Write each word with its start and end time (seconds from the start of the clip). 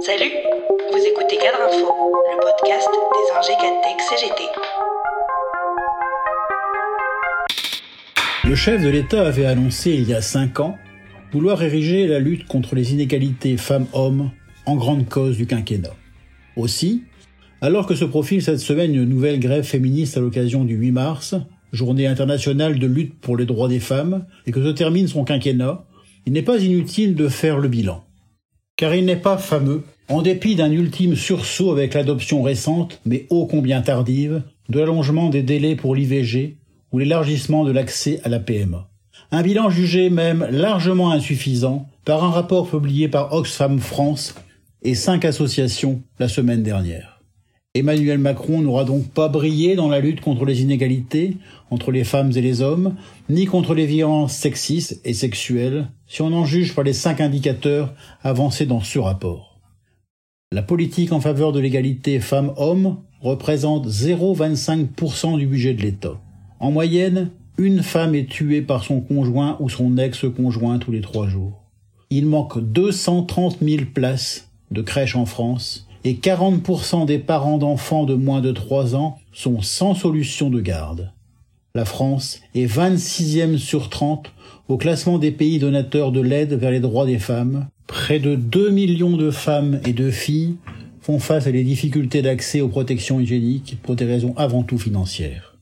Salut, 0.00 0.30
vous 0.92 0.98
écoutez 0.98 1.36
Cadre 1.36 1.58
Info, 1.66 1.92
le 2.30 2.40
podcast 2.40 2.88
des 3.12 3.54
Cadtech 3.54 4.00
CGT. 4.08 4.42
Le 8.44 8.54
chef 8.54 8.82
de 8.82 8.88
l'État 8.88 9.26
avait 9.26 9.46
annoncé 9.46 9.90
il 9.90 10.08
y 10.08 10.14
a 10.14 10.22
cinq 10.22 10.60
ans 10.60 10.76
vouloir 11.32 11.62
ériger 11.62 12.06
la 12.06 12.20
lutte 12.20 12.46
contre 12.46 12.74
les 12.74 12.92
inégalités 12.92 13.56
femmes-hommes 13.56 14.30
en 14.66 14.76
grande 14.76 15.08
cause 15.08 15.36
du 15.36 15.46
quinquennat. 15.46 15.94
Aussi, 16.56 17.02
alors 17.60 17.86
que 17.86 17.94
se 17.94 18.04
profile 18.04 18.42
cette 18.42 18.60
semaine 18.60 18.94
une 18.94 19.04
nouvelle 19.04 19.40
grève 19.40 19.64
féministe 19.64 20.16
à 20.16 20.20
l'occasion 20.20 20.64
du 20.64 20.76
8 20.76 20.92
mars, 20.92 21.34
journée 21.72 22.06
internationale 22.06 22.78
de 22.78 22.86
lutte 22.86 23.18
pour 23.20 23.36
les 23.36 23.46
droits 23.46 23.68
des 23.68 23.80
femmes, 23.80 24.24
et 24.46 24.52
que 24.52 24.62
se 24.62 24.70
termine 24.70 25.08
son 25.08 25.24
quinquennat, 25.24 25.84
il 26.24 26.32
n'est 26.32 26.42
pas 26.42 26.58
inutile 26.58 27.14
de 27.14 27.28
faire 27.28 27.58
le 27.58 27.68
bilan. 27.68 28.07
Car 28.78 28.94
il 28.94 29.06
n'est 29.06 29.16
pas 29.16 29.38
fameux, 29.38 29.82
en 30.08 30.22
dépit 30.22 30.54
d'un 30.54 30.70
ultime 30.70 31.16
sursaut 31.16 31.72
avec 31.72 31.94
l'adoption 31.94 32.44
récente, 32.44 33.00
mais 33.04 33.26
ô 33.28 33.44
combien 33.44 33.82
tardive, 33.82 34.42
de 34.68 34.78
l'allongement 34.78 35.30
des 35.30 35.42
délais 35.42 35.74
pour 35.74 35.96
l'IVG 35.96 36.58
ou 36.92 37.00
l'élargissement 37.00 37.64
de 37.64 37.72
l'accès 37.72 38.20
à 38.22 38.28
la 38.28 38.38
PMA. 38.38 38.88
Un 39.32 39.42
bilan 39.42 39.68
jugé 39.68 40.10
même 40.10 40.46
largement 40.48 41.10
insuffisant 41.10 41.88
par 42.04 42.22
un 42.22 42.30
rapport 42.30 42.70
publié 42.70 43.08
par 43.08 43.32
Oxfam 43.32 43.80
France 43.80 44.36
et 44.82 44.94
cinq 44.94 45.24
associations 45.24 46.00
la 46.20 46.28
semaine 46.28 46.62
dernière. 46.62 47.17
Emmanuel 47.74 48.18
Macron 48.18 48.60
n'aura 48.60 48.84
donc 48.84 49.08
pas 49.08 49.28
brillé 49.28 49.76
dans 49.76 49.88
la 49.88 50.00
lutte 50.00 50.20
contre 50.20 50.44
les 50.44 50.62
inégalités 50.62 51.36
entre 51.70 51.92
les 51.92 52.04
femmes 52.04 52.32
et 52.34 52.40
les 52.40 52.62
hommes, 52.62 52.96
ni 53.28 53.44
contre 53.44 53.74
les 53.74 53.86
violences 53.86 54.32
sexistes 54.32 55.00
et 55.04 55.12
sexuelles, 55.12 55.90
si 56.06 56.22
on 56.22 56.32
en 56.32 56.44
juge 56.44 56.74
par 56.74 56.84
les 56.84 56.92
cinq 56.92 57.20
indicateurs 57.20 57.94
avancés 58.22 58.66
dans 58.66 58.80
ce 58.80 58.98
rapport. 58.98 59.60
La 60.50 60.62
politique 60.62 61.12
en 61.12 61.20
faveur 61.20 61.52
de 61.52 61.60
l'égalité 61.60 62.20
femmes-hommes 62.20 62.96
représente 63.20 63.86
0,25% 63.86 65.38
du 65.38 65.46
budget 65.46 65.74
de 65.74 65.82
l'État. 65.82 66.18
En 66.60 66.70
moyenne, 66.70 67.30
une 67.58 67.82
femme 67.82 68.14
est 68.14 68.30
tuée 68.30 68.62
par 68.62 68.82
son 68.82 69.00
conjoint 69.00 69.56
ou 69.60 69.68
son 69.68 69.98
ex-conjoint 69.98 70.78
tous 70.78 70.92
les 70.92 71.02
trois 71.02 71.28
jours. 71.28 71.64
Il 72.08 72.26
manque 72.26 72.58
230 72.58 73.58
000 73.60 73.84
places 73.92 74.50
de 74.70 74.80
crèches 74.80 75.16
en 75.16 75.26
France 75.26 75.87
et 76.04 76.14
40% 76.14 77.06
des 77.06 77.18
parents 77.18 77.58
d'enfants 77.58 78.04
de 78.04 78.14
moins 78.14 78.40
de 78.40 78.52
3 78.52 78.96
ans 78.96 79.18
sont 79.32 79.60
sans 79.60 79.94
solution 79.94 80.50
de 80.50 80.60
garde. 80.60 81.12
La 81.74 81.84
France 81.84 82.40
est 82.54 82.66
26e 82.66 83.56
sur 83.58 83.88
30 83.88 84.32
au 84.68 84.76
classement 84.76 85.18
des 85.18 85.30
pays 85.30 85.58
donateurs 85.58 86.12
de 86.12 86.20
l'aide 86.20 86.54
vers 86.54 86.70
les 86.70 86.80
droits 86.80 87.06
des 87.06 87.18
femmes. 87.18 87.68
Près 87.86 88.18
de 88.18 88.34
2 88.34 88.70
millions 88.70 89.16
de 89.16 89.30
femmes 89.30 89.80
et 89.84 89.92
de 89.92 90.10
filles 90.10 90.56
font 91.00 91.18
face 91.18 91.46
à 91.46 91.52
des 91.52 91.64
difficultés 91.64 92.20
d'accès 92.20 92.60
aux 92.60 92.68
protections 92.68 93.20
hygiéniques 93.20 93.78
pour 93.82 93.96
des 93.96 94.04
raisons 94.04 94.34
avant 94.36 94.62
tout 94.62 94.78
financières. 94.78 95.56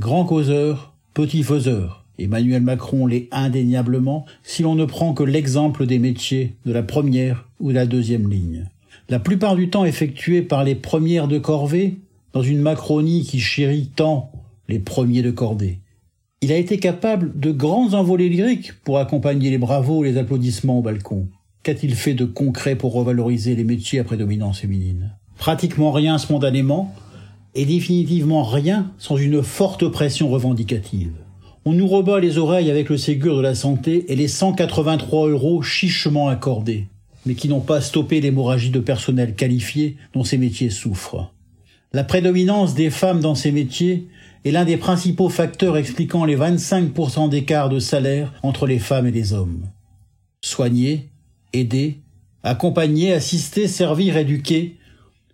Grand 0.00 0.24
causeur, 0.24 0.94
petit 1.12 1.42
faiseur. 1.42 2.04
Emmanuel 2.18 2.62
Macron 2.62 3.06
l'est 3.06 3.28
indéniablement 3.32 4.26
si 4.42 4.62
l'on 4.62 4.74
ne 4.74 4.84
prend 4.84 5.12
que 5.12 5.22
l'exemple 5.22 5.86
des 5.86 5.98
métiers 5.98 6.56
de 6.66 6.72
la 6.72 6.82
première 6.82 7.48
ou 7.60 7.70
de 7.70 7.74
la 7.74 7.86
deuxième 7.86 8.30
ligne 8.30 8.68
la 9.08 9.18
plupart 9.18 9.56
du 9.56 9.70
temps 9.70 9.84
effectuée 9.84 10.42
par 10.42 10.64
les 10.64 10.74
premières 10.74 11.28
de 11.28 11.38
corvée, 11.38 11.98
dans 12.32 12.42
une 12.42 12.60
Macronie 12.60 13.24
qui 13.24 13.40
chérit 13.40 13.90
tant 13.94 14.30
les 14.68 14.78
premiers 14.78 15.22
de 15.22 15.30
cordée. 15.30 15.78
Il 16.40 16.52
a 16.52 16.56
été 16.56 16.78
capable 16.78 17.38
de 17.38 17.50
grands 17.50 17.94
envolées 17.94 18.28
lyriques 18.28 18.72
pour 18.84 18.98
accompagner 18.98 19.50
les 19.50 19.58
bravos 19.58 20.04
et 20.04 20.12
les 20.12 20.18
applaudissements 20.18 20.78
au 20.78 20.82
balcon. 20.82 21.26
Qu'a-t-il 21.62 21.94
fait 21.94 22.14
de 22.14 22.24
concret 22.24 22.76
pour 22.76 22.92
revaloriser 22.92 23.56
les 23.56 23.64
métiers 23.64 23.98
à 23.98 24.04
prédominance 24.04 24.60
féminine? 24.60 25.16
Pratiquement 25.36 25.90
rien 25.90 26.18
spontanément, 26.18 26.94
et 27.54 27.64
définitivement 27.64 28.44
rien 28.44 28.92
sans 28.98 29.16
une 29.16 29.42
forte 29.42 29.88
pression 29.88 30.28
revendicative. 30.28 31.12
On 31.64 31.72
nous 31.72 31.88
rebat 31.88 32.20
les 32.20 32.38
oreilles 32.38 32.70
avec 32.70 32.88
le 32.88 32.96
Ségur 32.96 33.36
de 33.36 33.42
la 33.42 33.54
santé 33.54 34.04
et 34.12 34.16
les 34.16 34.28
183 34.28 35.28
euros 35.28 35.62
chichement 35.62 36.28
accordés 36.28 36.86
mais 37.26 37.34
qui 37.34 37.48
n'ont 37.48 37.60
pas 37.60 37.80
stoppé 37.80 38.20
l'hémorragie 38.20 38.70
de 38.70 38.80
personnel 38.80 39.34
qualifié 39.34 39.96
dont 40.14 40.24
ces 40.24 40.38
métiers 40.38 40.70
souffrent. 40.70 41.32
La 41.92 42.04
prédominance 42.04 42.74
des 42.74 42.90
femmes 42.90 43.20
dans 43.20 43.34
ces 43.34 43.52
métiers 43.52 44.08
est 44.44 44.50
l'un 44.50 44.64
des 44.64 44.76
principaux 44.76 45.28
facteurs 45.28 45.76
expliquant 45.76 46.24
les 46.24 46.36
25% 46.36 47.28
d'écart 47.28 47.68
de 47.68 47.78
salaire 47.78 48.32
entre 48.42 48.66
les 48.66 48.78
femmes 48.78 49.06
et 49.06 49.12
les 49.12 49.32
hommes. 49.32 49.70
Soigner, 50.42 51.08
aider, 51.52 52.00
accompagner, 52.42 53.12
assister, 53.12 53.68
servir, 53.68 54.16
éduquer 54.16 54.76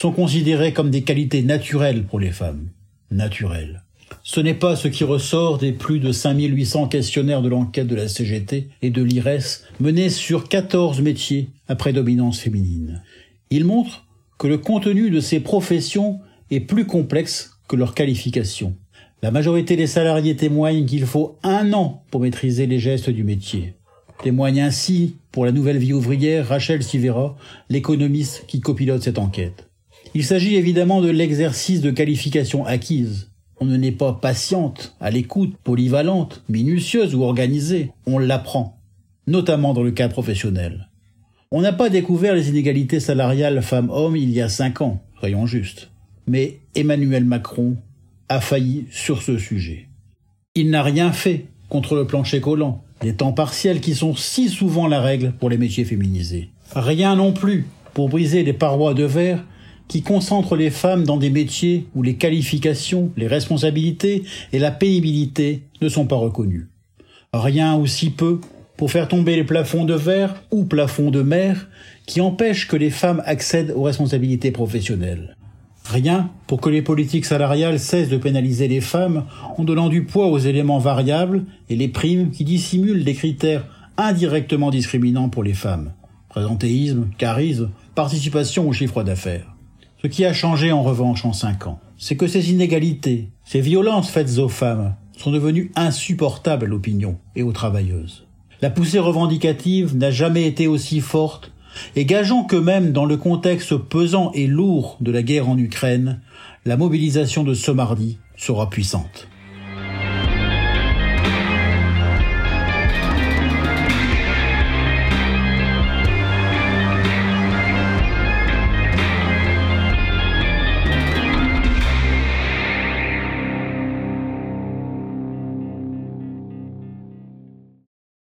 sont 0.00 0.12
considérés 0.12 0.72
comme 0.72 0.90
des 0.90 1.02
qualités 1.02 1.42
naturelles 1.42 2.04
pour 2.04 2.20
les 2.20 2.30
femmes. 2.30 2.68
Naturelles. 3.10 3.85
Ce 4.22 4.40
n'est 4.40 4.54
pas 4.54 4.76
ce 4.76 4.88
qui 4.88 5.04
ressort 5.04 5.58
des 5.58 5.72
plus 5.72 5.98
de 5.98 6.12
5800 6.12 6.88
questionnaires 6.88 7.42
de 7.42 7.48
l'enquête 7.48 7.86
de 7.86 7.94
la 7.94 8.08
CGT 8.08 8.68
et 8.82 8.90
de 8.90 9.02
l'IRES 9.02 9.62
menés 9.80 10.10
sur 10.10 10.48
14 10.48 11.00
métiers 11.00 11.50
à 11.68 11.76
prédominance 11.76 12.40
féminine. 12.40 13.02
Il 13.50 13.64
montre 13.64 14.04
que 14.38 14.48
le 14.48 14.58
contenu 14.58 15.10
de 15.10 15.20
ces 15.20 15.40
professions 15.40 16.20
est 16.50 16.60
plus 16.60 16.86
complexe 16.86 17.58
que 17.68 17.76
leur 17.76 17.94
qualification. 17.94 18.76
La 19.22 19.30
majorité 19.30 19.76
des 19.76 19.86
salariés 19.86 20.36
témoignent 20.36 20.86
qu'il 20.86 21.06
faut 21.06 21.38
un 21.42 21.72
an 21.72 22.04
pour 22.10 22.20
maîtriser 22.20 22.66
les 22.66 22.78
gestes 22.78 23.10
du 23.10 23.24
métier. 23.24 23.74
Témoigne 24.22 24.60
ainsi, 24.60 25.16
pour 25.32 25.44
la 25.44 25.52
nouvelle 25.52 25.78
vie 25.78 25.92
ouvrière, 25.92 26.48
Rachel 26.48 26.82
Sivera, 26.82 27.36
l'économiste 27.68 28.44
qui 28.46 28.60
copilote 28.60 29.02
cette 29.02 29.18
enquête. 29.18 29.68
Il 30.14 30.24
s'agit 30.24 30.56
évidemment 30.56 31.00
de 31.00 31.10
l'exercice 31.10 31.80
de 31.80 31.90
qualification 31.90 32.64
acquise, 32.64 33.30
on 33.60 33.64
ne 33.64 33.76
n'est 33.76 33.92
pas 33.92 34.12
patiente, 34.12 34.94
à 35.00 35.10
l'écoute, 35.10 35.56
polyvalente, 35.64 36.42
minutieuse 36.48 37.14
ou 37.14 37.22
organisée. 37.22 37.90
On 38.06 38.18
l'apprend, 38.18 38.78
notamment 39.26 39.72
dans 39.72 39.82
le 39.82 39.92
cas 39.92 40.08
professionnel. 40.08 40.88
On 41.50 41.62
n'a 41.62 41.72
pas 41.72 41.88
découvert 41.88 42.34
les 42.34 42.48
inégalités 42.48 43.00
salariales 43.00 43.62
femmes-hommes 43.62 44.16
il 44.16 44.30
y 44.30 44.40
a 44.40 44.48
cinq 44.48 44.80
ans, 44.80 45.02
soyons 45.20 45.46
justes. 45.46 45.90
Mais 46.26 46.60
Emmanuel 46.74 47.24
Macron 47.24 47.76
a 48.28 48.40
failli 48.40 48.86
sur 48.90 49.22
ce 49.22 49.38
sujet. 49.38 49.88
Il 50.54 50.70
n'a 50.70 50.82
rien 50.82 51.12
fait 51.12 51.46
contre 51.68 51.94
le 51.94 52.06
plancher 52.06 52.40
collant, 52.40 52.82
les 53.02 53.14
temps 53.14 53.32
partiels 53.32 53.80
qui 53.80 53.94
sont 53.94 54.14
si 54.14 54.48
souvent 54.48 54.86
la 54.86 55.00
règle 55.00 55.32
pour 55.32 55.50
les 55.50 55.58
métiers 55.58 55.84
féminisés. 55.84 56.50
Rien 56.74 57.16
non 57.16 57.32
plus 57.32 57.66
pour 57.94 58.08
briser 58.08 58.42
les 58.42 58.52
parois 58.52 58.94
de 58.94 59.04
verre 59.04 59.44
qui 59.88 60.02
concentre 60.02 60.56
les 60.56 60.70
femmes 60.70 61.04
dans 61.04 61.16
des 61.16 61.30
métiers 61.30 61.86
où 61.94 62.02
les 62.02 62.16
qualifications, 62.16 63.10
les 63.16 63.26
responsabilités 63.26 64.24
et 64.52 64.58
la 64.58 64.70
pénibilité 64.70 65.62
ne 65.80 65.88
sont 65.88 66.06
pas 66.06 66.16
reconnues. 66.16 66.68
Rien 67.32 67.76
ou 67.76 67.86
si 67.86 68.10
peu 68.10 68.40
pour 68.76 68.90
faire 68.90 69.08
tomber 69.08 69.36
les 69.36 69.44
plafonds 69.44 69.84
de 69.84 69.94
verre 69.94 70.34
ou 70.50 70.64
plafonds 70.64 71.10
de 71.10 71.22
mer 71.22 71.68
qui 72.06 72.20
empêchent 72.20 72.68
que 72.68 72.76
les 72.76 72.90
femmes 72.90 73.22
accèdent 73.24 73.72
aux 73.74 73.82
responsabilités 73.82 74.50
professionnelles. 74.50 75.36
Rien 75.84 76.30
pour 76.46 76.60
que 76.60 76.68
les 76.68 76.82
politiques 76.82 77.26
salariales 77.26 77.78
cessent 77.78 78.08
de 78.08 78.16
pénaliser 78.16 78.68
les 78.68 78.80
femmes 78.80 79.24
en 79.56 79.64
donnant 79.64 79.88
du 79.88 80.04
poids 80.04 80.26
aux 80.26 80.38
éléments 80.38 80.78
variables 80.78 81.44
et 81.68 81.76
les 81.76 81.88
primes 81.88 82.30
qui 82.30 82.44
dissimulent 82.44 83.04
des 83.04 83.14
critères 83.14 83.66
indirectement 83.96 84.70
discriminants 84.70 85.28
pour 85.28 85.44
les 85.44 85.54
femmes. 85.54 85.92
Présentéisme, 86.28 87.08
charisme, 87.18 87.70
participation 87.94 88.68
au 88.68 88.72
chiffre 88.72 89.02
d'affaires. 89.04 89.55
Ce 90.02 90.08
qui 90.08 90.24
a 90.24 90.32
changé 90.32 90.72
en 90.72 90.82
revanche 90.82 91.24
en 91.24 91.32
cinq 91.32 91.66
ans, 91.66 91.80
c'est 91.96 92.16
que 92.16 92.26
ces 92.26 92.50
inégalités, 92.50 93.30
ces 93.44 93.60
violences 93.60 94.10
faites 94.10 94.38
aux 94.38 94.48
femmes, 94.48 94.94
sont 95.16 95.30
devenues 95.30 95.72
insupportables 95.74 96.66
à 96.66 96.68
l'opinion 96.68 97.18
et 97.34 97.42
aux 97.42 97.52
travailleuses. 97.52 98.26
La 98.60 98.70
poussée 98.70 98.98
revendicative 98.98 99.96
n'a 99.96 100.10
jamais 100.10 100.46
été 100.46 100.66
aussi 100.66 101.00
forte, 101.00 101.52
et 101.94 102.04
gageons 102.04 102.44
que 102.44 102.56
même 102.56 102.92
dans 102.92 103.04
le 103.04 103.16
contexte 103.16 103.76
pesant 103.76 104.32
et 104.32 104.46
lourd 104.46 104.96
de 105.00 105.12
la 105.12 105.22
guerre 105.22 105.48
en 105.48 105.58
Ukraine, 105.58 106.20
la 106.64 106.76
mobilisation 106.76 107.42
de 107.44 107.54
ce 107.54 107.70
mardi 107.70 108.18
sera 108.36 108.68
puissante. 108.68 109.28